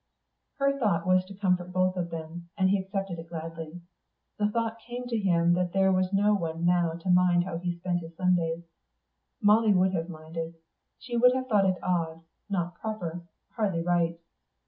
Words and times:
Her 0.57 0.79
thought 0.79 1.05
was 1.05 1.23
to 1.25 1.35
comfort 1.35 1.71
both 1.71 1.95
of 1.95 2.09
them, 2.09 2.49
and 2.57 2.71
he 2.71 2.79
accepted 2.79 3.19
it 3.19 3.29
gladly. 3.29 3.81
The 4.39 4.49
thought 4.49 4.79
came 4.79 5.05
to 5.05 5.19
him 5.19 5.53
that 5.53 5.73
there 5.73 5.91
was 5.91 6.11
no 6.11 6.33
one 6.33 6.65
now 6.65 6.93
to 6.93 7.09
mind 7.11 7.43
how 7.43 7.59
he 7.59 7.77
spent 7.77 7.99
his 7.99 8.15
Sundays. 8.15 8.63
Molly 9.43 9.75
would 9.75 9.93
have 9.93 10.09
minded. 10.09 10.55
She 10.97 11.17
would 11.17 11.35
have 11.35 11.45
thought 11.45 11.69
it 11.69 11.77
odd, 11.83 12.21
not 12.49 12.73
proper, 12.81 13.21
hardly 13.55 13.83
right. 13.83 14.19